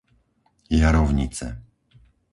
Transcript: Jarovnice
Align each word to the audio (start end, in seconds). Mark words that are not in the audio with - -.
Jarovnice 0.79 1.47